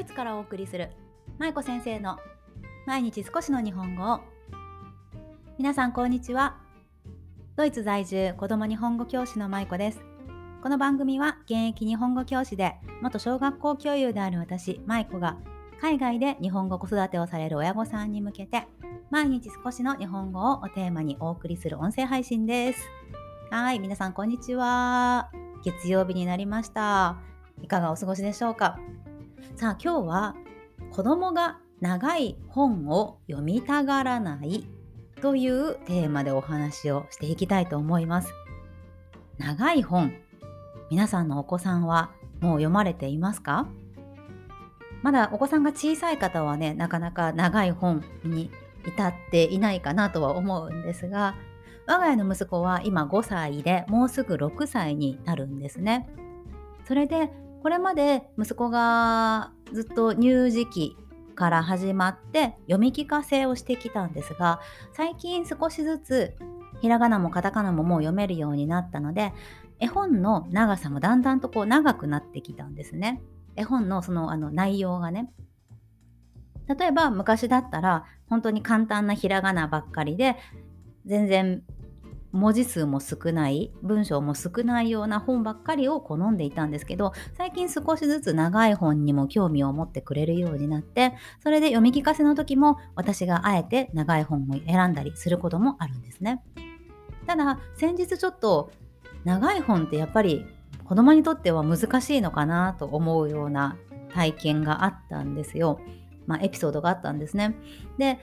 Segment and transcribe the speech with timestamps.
[0.00, 0.88] イツからお送りする
[1.38, 2.18] 舞子先生の
[2.86, 4.20] 毎日少しの日本語を。
[5.58, 6.56] 皆さんこんにちは。
[7.54, 10.00] ドイツ在住子供日本語教師の舞子です。
[10.62, 15.36] この番組は現役日本語教師で元小学校教諭である私舞子が
[15.82, 18.66] 海外で日本語子育てをされる親御さんに向けて
[19.10, 22.88] 毎日少しの日本語をテーマにお送りする音声配信です。
[23.50, 25.30] はい皆さんこんにちは。
[25.62, 27.18] 月曜日になりました。
[27.62, 28.78] いかがお過ごしでしょうか？
[29.56, 30.36] さあ今日は
[30.92, 34.66] 子供が長い本を読みたがらない
[35.20, 38.32] というテーマでお話をしていきたいと思います。
[39.38, 40.12] 長い本、
[40.90, 43.68] 皆さんのお子さんはもう読まれていますか？
[45.02, 48.50] まだお子さんが小さい方はね、なかなか長い本に
[48.86, 51.34] 至っていないかなとは思うんですが、
[51.86, 56.08] 我が家の息子は今5歳でもうすぐ6歳になるんですね。
[56.86, 57.30] それで
[57.62, 60.96] これまで息子がずっと乳児期
[61.34, 64.60] から始まって読み聞かせをしてきたんですが
[64.92, 66.34] 最近少しずつ
[66.80, 69.32] ひらがなもカタカナももう読めるようになったので
[69.78, 73.22] 絵本の長さもだんだんとこう長くなってきたんですね。
[73.56, 75.32] 絵本のそのあの内容がね。
[76.68, 80.36] 例えば昔だったら本当に簡単なひらがなばっかりで
[81.06, 81.62] 全然
[82.32, 96.42] 文字数も少ない文章も少ないような本ばっかりを好んでいたんですけど最近少しずつ長い本にも興味を持ってくれるようになってそれで読み聞かせの時も私があえて長い本を選んだりすることもあるんですね
[97.26, 98.70] ただ先日ちょっと
[99.24, 100.46] 長い本ってやっぱり
[100.84, 103.76] 子供にとっては難しいのかなと思うような
[104.12, 105.80] 体験があったんですよ。
[106.26, 107.54] まあ、エピソードがあったんですね。
[107.96, 108.18] で、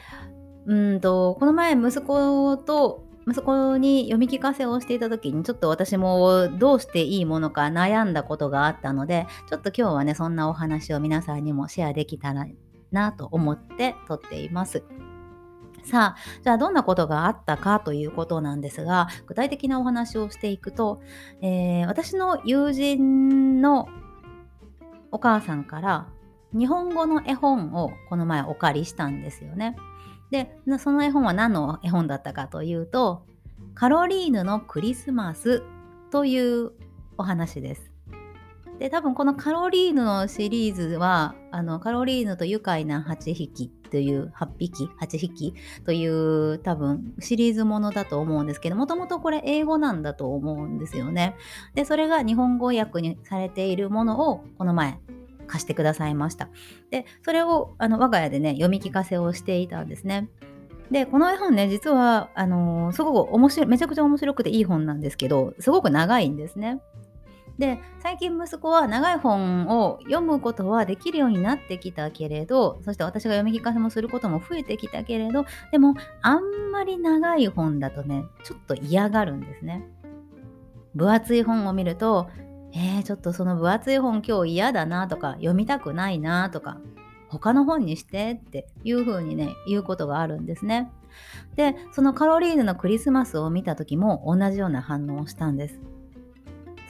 [0.65, 12.45] うんと、この前息子とそこに読み聞かせをしていた時にちょっと私もどうしていいものか悩んだことがあったのでちょっと今日はねそんなお話を皆さんにもシェアできたら
[12.91, 14.83] なと思って撮っています。
[15.83, 21.01] さあ、じゃあどんなことがあったかということなんですが、具体的なお話をしていくと、
[21.41, 23.87] えー、私の友人の
[25.11, 26.09] お母さんから
[26.53, 29.77] 日本語の絵本をこの前お借りしたんですよね。
[30.31, 33.25] でその絵本は何の絵本だったかというと
[33.75, 35.63] カロリーヌのクリスマス
[36.11, 36.71] という
[37.17, 37.91] お話です。
[38.79, 45.53] で多分このカロリーヌのシリーズはあのカロリーヌと愉快な8匹という8匹？8匹？
[45.83, 51.35] という多分シリーズものだと思うんですけどもともとこれ英語なんだと思うんですよね。
[51.73, 54.99] でそれが日本語訳にされているものをこの前
[55.47, 56.49] 貸してくださいました。
[56.91, 60.29] で、それをあの我が家でね、読み聞かせをしていたんですね。
[60.91, 66.79] で、この絵本ね、実は、あのー、すごく面白い、めちゃくちゃ面白くていい本なんですけど、すごく長いんですね。
[67.57, 79.87] で、最近息子は長い本を読むことはできるようになってきたけれど、そして私が読み聞かせもすることも増えてきたけれど、でも、あんまり長い本だとね、ちょっと嫌がるんですね。
[80.95, 82.29] 分厚い本を見ると、
[82.79, 86.77] えー、ちょっとその分厚い本今日嫌だなとか読みたくないなとか
[87.27, 90.91] 他の本にしてっていう風にね言うことがあるんですね。
[91.55, 95.81] でそのカロリーヌのクリスマスを見た時も同じような反応をしたんです。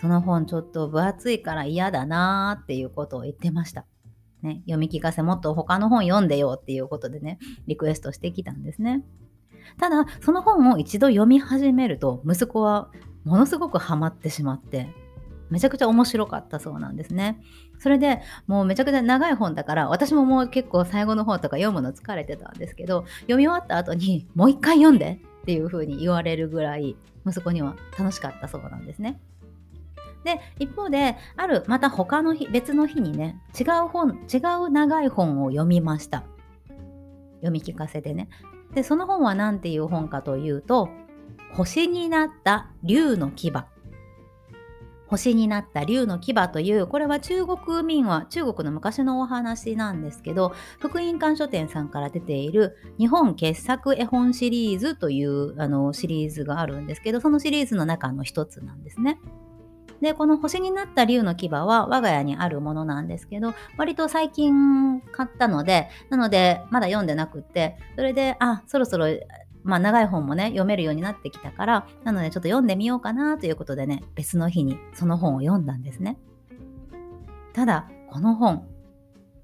[0.01, 3.85] その本ちょっと分厚いから嫌だなーっていうことを言ってました。
[4.41, 9.05] ね、読み聞かせもっと他の本読んでよっていうことでねリクエストしてきたんですね。
[9.79, 12.89] ただその本を一度読み始めると息子は
[13.23, 14.93] ものすごくハマってしまって
[15.49, 17.39] めちゃくちゃ面白かったそうなんですね。
[17.79, 29.19] それでもうめちゃくちゃ長い本だから私ももう結構最後の方とか読むの疲れてたんですけど読み終わった後にもう一回読んでっていう風に言われるぐらい息子には楽しかったそうなんですね。
[30.23, 36.23] で一方であるまた他の日別の日にね違う本違う長い本を読みました
[37.35, 38.27] 読み聞かせでね
[38.73, 40.89] でその本は何ていう本かというと
[41.53, 43.53] 「星になった竜の牙」
[45.07, 59.19] 星になった竜の牙というこれは中国民話中国の昔のお話なんですけど福音館書店さんから出ている日本傑作絵本シリーズというあのシリーズがあるんですけどそのシリーズの中の一つなんですね。
[60.01, 69.07] でこの星になった竜の牙は我が家にあるものなんですけど割と最近買ったのでなのでまだ読んでなくってそれであそろそろ
[69.67, 76.17] まあ、長い本もね読めるようになってきたからなのでちょっと読んでみようかなということでね別の日にその本を読んだんですね
[77.53, 78.67] ただこの本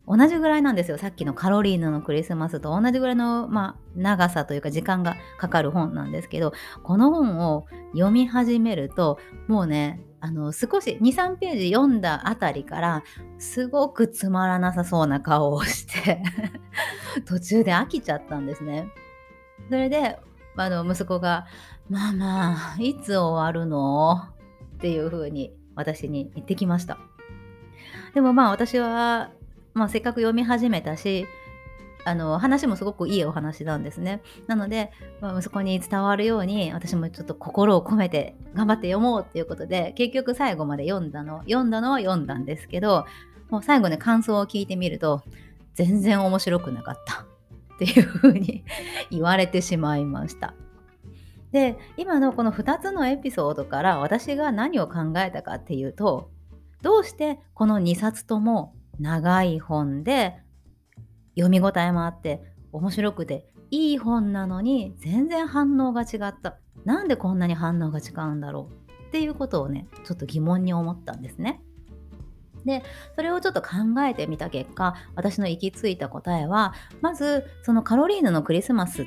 [0.05, 6.53] 同じぐらいなんですよさっきのカロリーヌのクリスマスと同じぐらいの、まあ、長さというか時間がかかる本なんですけど
[6.83, 9.17] この本を読み始めると
[9.47, 13.03] もうねあの少し23ページ読んだあたりから
[13.39, 16.21] すごくつまらなさそうな顔をして
[17.25, 18.87] 途中で飽きちゃったんですね。
[19.69, 20.19] それで
[20.55, 21.45] あの息子が
[21.89, 24.21] 「ママいつ終わるの?」
[24.75, 26.97] っていう風に私に言ってきました。
[28.13, 29.31] でもまあ私は、
[29.73, 31.25] まあ、せっかく読み始めたし
[32.05, 34.21] あの話もすごくいいお話なんですね。
[34.47, 43.05] なので、まあ、息子に伝わるように私もちょっと心を込めて頑張って読もうっていうことで結局最後まで読んだの読んだのは読んだんですけど
[43.49, 45.23] もう最後ね感想を聞いてみると
[45.75, 47.25] 全然面白くなかった
[47.75, 48.63] っていうふうに
[49.11, 50.53] 言われてしまいました。
[51.51, 56.31] で今のこの2つのエピソードから私が何を考えたかっていうと
[56.81, 60.39] どうしてこの2冊とも長い本で
[61.35, 62.41] 読み応えもあって
[62.71, 71.61] 面白くていい本なのに全然反応が違ったなんでこんなに反応が違うんだろうっていうことをねちょっと疑問に思ったんですね。
[72.65, 72.83] で
[73.15, 73.69] それをちょっと考
[74.07, 79.05] えてみた結果私の行き着いた答えはまずそのカロリーヌのクリスマス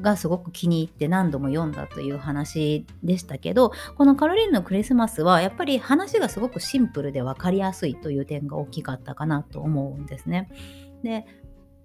[0.00, 10.48] がすごく気に入って何度も読んだという話でしたけどこのカロリーヌのクリスマスはやっぱり話がすごくシンプルで分かりやすいという点が大きかったかなと思うんですね。
[11.02, 11.26] で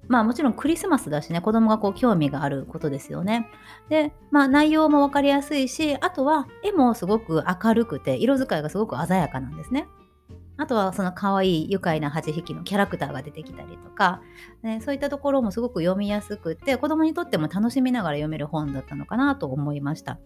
[0.07, 3.47] まあもちろんクリスマスだしね子供がこう興味があることですよね。
[3.89, 9.87] でまあ内容も分かりやすいしあとは絵もすごく明るくて色使いがすごく鮮やかなんですね。
[10.57, 14.21] あとはその可愛い愉快な8匹のキャラクターが出てきたりとか、
[14.63, 20.19] ね、そういったところもすごく読みやすくて子供にとっても楽しみながら読める本だったのかなと思いました。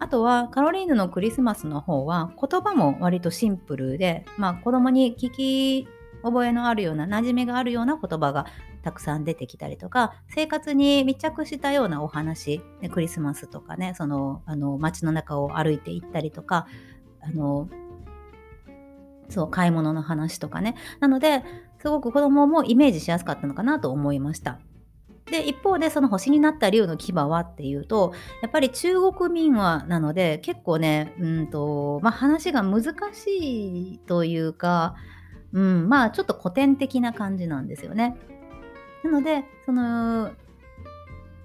[0.00, 5.88] あとはカロリーヌのクリスマスの方は言葉も割とシンプルで、まあ、子供に聞き
[6.22, 8.46] 覚えのあるような馴染みがあるような言葉が
[8.82, 12.60] たくさん出てきたりとか生活に密着したようなお話
[12.92, 16.66] クリスマスとかねそのあの街の中を歩いていったりとか
[17.20, 17.68] あの
[19.28, 21.42] そう買い物の話とかねなので
[21.80, 24.58] すごく子供もイメージしやすかったのかなと思いました
[25.30, 34.96] で一方でその星になった竜の牙はっていうとやっぱり中国民話なので結構ねうんと、まあ、話が難しいというか
[35.52, 38.16] うん、まあちょっと古典的な感じなんですよね。
[39.02, 40.32] なのでその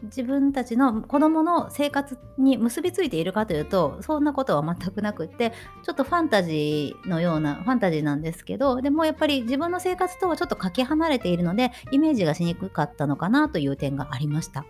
[0.04, 5.54] 自分たちの子供の生活に結びついているかというとそんなことは全くなくって
[5.84, 14.66] ちょっとファンタジーのようなファンタジーなんですけどでもやっぱり自分の生活とはちょっとかけ離れているのでイメージがしにくかったのかなという点がありました。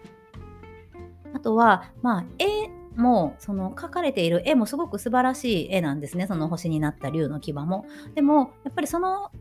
[1.33, 7.85] あとはまあ絵もその描かれている絵もすごく素晴らしい絵なんですねその星になった竜の牙も。
[8.13, 9.31] でもやっぱりその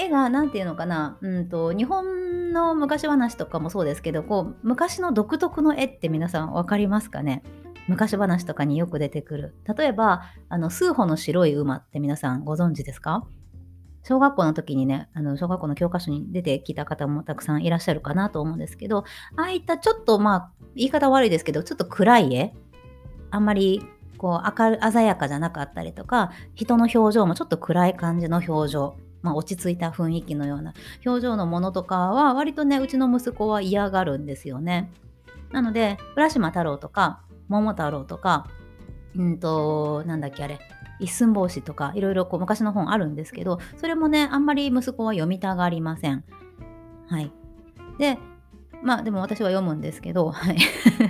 [0.00, 7.42] 絵が何て言うのかな、うんと、日本の昔話とかもそうですけどこう昔の独特の絵って皆さん分かりますかね？
[7.86, 9.54] 昔話とかによく出てくる。
[9.76, 13.26] 例えばあの数歩の白い馬って皆さんご存知ですか？
[14.02, 19.04] 小学校の時にね、あの小学校の教科書に出てきた方もたくさんいらっしゃるかなと思うんですけど、
[19.36, 22.54] ああいったちょっとまあ、言い方悪いですけど、ちょっと暗い絵、
[23.30, 23.82] あんまり
[24.16, 30.72] こう明る鮮やかじゃなかったりとか、人の表情もちょっと暗い感じの表情、まあ、落ち着いた雰囲気のような
[31.04, 34.90] 表情のものとかは、割とね、うちの息子は嫌がるんですよね。
[35.52, 38.46] なので、浦島太郎とか、桃太郎とか、
[39.16, 40.58] うんと、なんだっけあれ、
[41.00, 46.24] 一寸法師とかいろいろ昔の本あるんですけどそれもねあんまり息子は読みたがりません。
[47.08, 47.32] はい、
[47.98, 48.18] で
[48.82, 50.56] まあでも私は読むんですけど、はい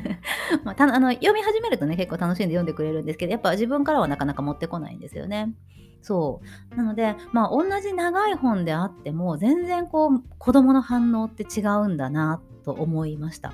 [0.65, 5.55] まあ、たあの読み始めるとね結構楽しんで読んでくれるんですけどやっぱ自分からはなかなか持ってこないんですよね。
[6.03, 6.41] そ
[6.73, 13.53] うなのでまあ同じ長い本であっても全然こう子供の反応って違うんだなと思いました。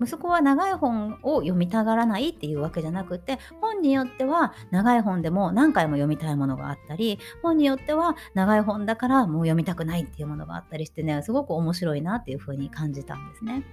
[0.00, 13.64] 息子は長い本を読みたがらないっていうわけじゃなくて本によっては長い本でも何回も読みたいものがあったり本によっては長い本だからもう読みたくないっていうものがあったりしてねすごく面白いなっていうふうに感じたんですね。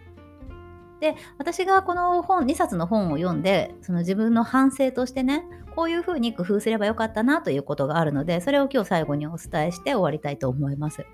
[1.00, 5.44] で私がこの本2冊の本を読んでその自分の反省としてね
[5.76, 11.06] こういうふうに工夫すればよかったなということがあるのでそれを今日最後にお伝えして終わりたいと思います。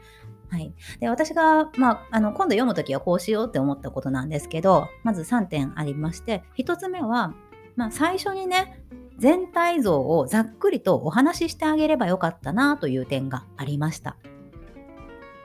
[0.50, 7.34] はい、で私が、まあ、あの今度読むときはこうしようって思ったことなんですけどまず3点ありまして1つ目は、
[7.76, 8.82] まあ、最初にね
[9.18, 14.16] 全体像をざっくりとお話ししてあげればよかったなという点がありました。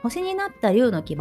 [0.03, 1.15] 星になった竜の牙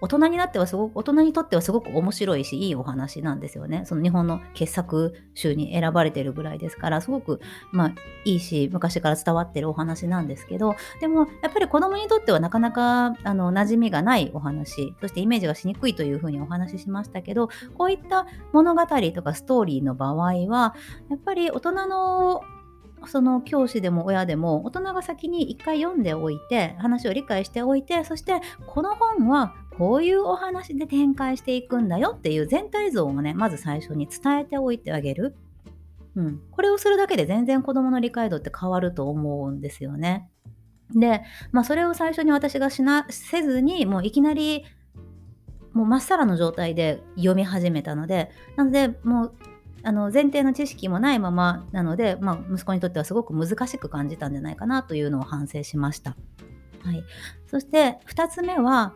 [0.00, 3.82] 大人になってはすごく大人にとってはすごく面白いしいいお話なんですよね。
[3.86, 7.40] その日本の傑作集に選ばれてるぐらいですからすごく
[7.72, 20.14] まあいいし昔から伝わってるお話なんですけどでもやっぱり子供にとってはなかなかあの馴染みがないお話そしてイメージがしにくいというふうにお話ししましたけどこういった物語とかストーリーの場合
[20.46, 20.74] は
[21.08, 22.42] やっぱり大人の
[23.04, 35.36] その教師でも親でも大人が先に一回読んでおいて話を理解しておいてそしてこの本はこういうお話で展開していくんだよっていう全体像をねまず最初に伝えておいてあげる、
[36.14, 40.30] うん、これをするだけで全然子どもの理解度って変わると思うんですよね。
[40.94, 44.64] で、まあ、それを最初に私がしなせずにもういきなり
[45.72, 49.34] もうまっさらの状態で読み始めたのでなのでもう
[49.82, 56.16] あの前提の知識もないままなので、まあ、息子にとってはすごく難しく感じたんじゃないかなというのを反省しました。
[56.82, 57.04] はい、
[57.46, 58.94] そして2つ目は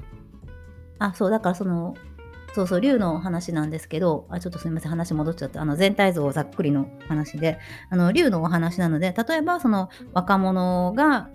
[1.01, 1.95] あ、そう、だからその、
[2.55, 5.61] そうそう、竜の話なんですけど、あ、ちょっとすみません、話戻っちゃった。
[5.61, 11.31] あの、全体像ざっくりの話で、あの、竜のお話なので、例えばその若者が、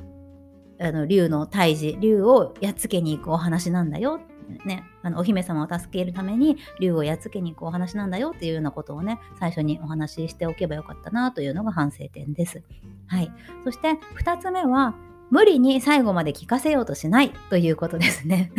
[0.80, 4.20] あの、竜の退治、竜をやっつけに行くお話なんだよ。
[4.66, 12.62] ね、あのお姫様を助けるために竜をやっつけに行くお話なんだよっていうようなことをね最初にお話ししておけばよかったなというのが反省点です。
[13.08, 13.32] はい、
[13.64, 14.94] そして2つ目は
[15.32, 18.52] 無理に最後まで聞かせようとしないということですね。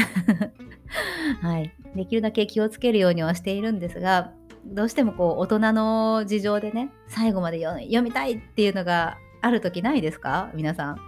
[1.43, 1.73] はい。
[1.95, 4.33] できるだけ気をつけるようにはしているんですが、
[4.65, 10.51] どうしてもこう大人の事情でね、最後まで読みたいっていうのがある時ないですか？
[10.55, 10.99] 皆さん。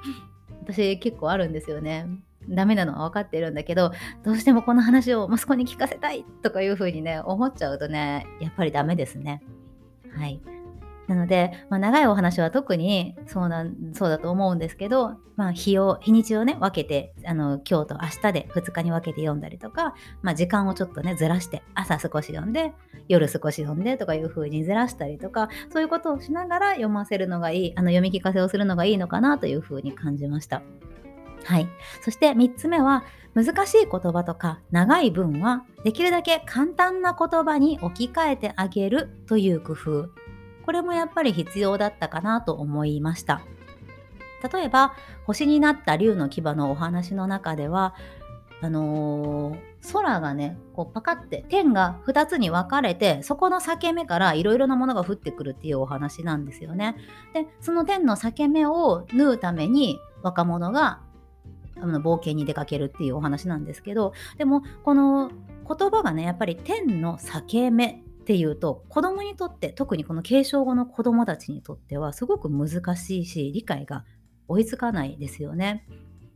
[0.62, 2.06] 私結構あるんですよね。
[2.49, 3.92] ダメなのは分かってるんだけど、
[4.23, 9.42] どうしてもこの話を息子に聞かせたいとかいうふうにね、思っちゃうとね、やっぱりダメですね。
[10.16, 10.40] はい。
[11.08, 22.74] なので、まあ、長いお話は特にそうなそうだと思うんですけど、まあ、日を日にちをね分けてあの今日と明日で2日に分けて読んだりとか、まあ、時間をちょっとねずらして朝少し読んで
[23.08, 30.62] 夜少し読んでとかいう風にずらしたりとかそういうことをしながら読ませるのがいいあの読み聞かせをするのがいいのかなという風に感じました。
[31.44, 31.68] はい、
[32.02, 40.10] そして3つ目は難しい言葉とか長い文はできるだけ簡単な言葉に置き換えてあげるという工夫
[40.68, 43.40] これもやっぱり必要だったかなと思いました。
[44.52, 44.92] 例えば
[45.25, 47.94] 星になった竜の牙のお話の中では
[48.60, 56.96] あのー、空がねこうパカって天が2つに分かれてそこの裂け目からいろいろなものが降ってくるっていうお話なんですよね。
[57.32, 61.00] でその天の裂け目を縫うために若者が
[61.80, 65.30] あの冒険に出かけるっていうお話なんですけどでもこの
[65.66, 74.04] 言葉がねやっぱり天の裂け目っていうと子供にとって特にこの継承後の子供たちにとってはすごく難しいし理解が
[74.49, 75.87] 追いつかないですよね。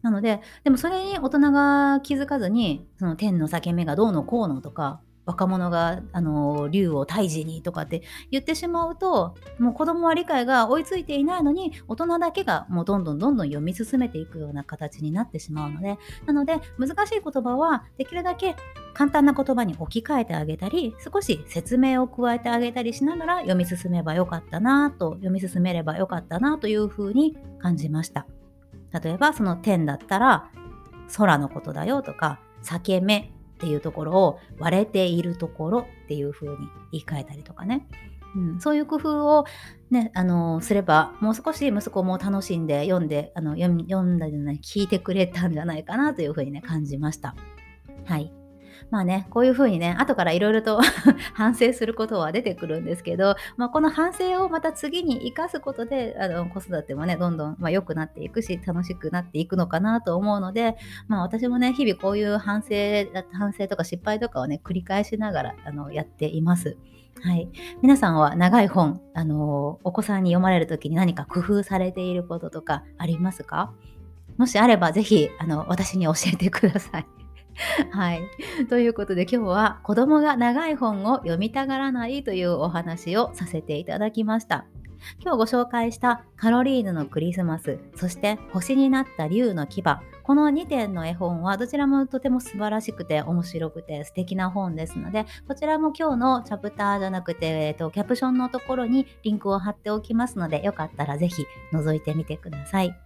[0.00, 18.56] なのででもそれに大人が気づかずにその天の裂け目がどうのこうのとか若者があの竜を退治にとかって言ってしまうともう子供は理解が追いついていないのに大人だけがもうどんどんどんどん読み進めていくような形になってしまうのでなので難しい言葉はできるだけ
[18.94, 28.26] 簡単な言葉に置き換えてあげたり少し説明を加えてあげたりしながら読み進めばよかったなと読み進めればよかったなというふうに感じました。
[28.92, 30.50] 例えばその点だったら
[31.16, 33.32] 空のことだよとか裂け目
[33.62, 36.56] っていうところを割れているところっていう風に
[36.90, 37.86] 言い換えたりとかね、
[38.34, 39.44] うん、そういう工夫を
[39.88, 47.36] ね、あのすればもう少し息子も楽しんで読んであの読んだじゃない聞いてくれたんじゃないかなという風にね感じました。
[48.04, 48.41] はい
[48.90, 50.80] まあね、こういうふうにね、後からいろいろと
[51.34, 60.76] 反省することは出てくるんですけど、まあ、この反省をまた次に生かすことで、あの子育てもね、どんどん、まあ、良くなっていくし、楽しくなっていくのかなと思うので、
[61.08, 62.68] まあ、私もね、日々こういう反省、
[63.32, 66.76] 反省とか失敗とかをね、繰り返しながらあのやっています。
[67.20, 67.48] はい、
[67.82, 73.72] 皆さんは長い本、あのお子さんに読まれる時に何か工夫されていることとかありますか？
[74.38, 77.21] もしあれば、ぜひあの私に教えてください。
[77.90, 78.22] はい。
[78.68, 84.66] ということで今日は子供が長い本を読みたがらないというお話をさせていただきました。
[85.20, 89.82] 今日ご紹介したカロリーヌのクリスマス、そして星になった竜の牙、
[90.22, 102.96] この2点の絵本はどちらもとても素晴らしくて面白くて素敵な本ですので、こちらも今日のチャプターじゃなくて、えーと、キャプションのところにリンクを貼っておきますので、よかったらぜひ覗いてみてください。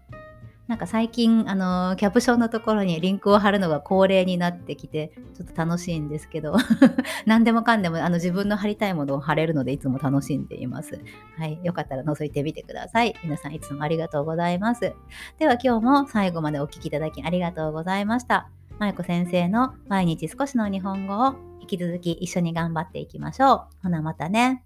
[0.68, 6.56] なんか最近、あのキャプションのところにリンクを貼るのが恒例になってきて、ちょっと楽しいんですけど、
[7.24, 11.00] 何でもかんでもあの自分の貼りたいものを貼れるので、いつも楽しんでいます。
[11.38, 11.60] はい。
[11.62, 13.14] よかったら覗いてみてください。
[13.22, 14.92] 皆さんいつもありがとうございます。
[15.38, 18.48] では今日も最後までお聴きいただきありがとうございました。
[18.80, 23.66] 舞子先生の毎日少しの日本語を引き続き一緒に頑張っていきましょう。
[23.84, 24.65] ほなまたね。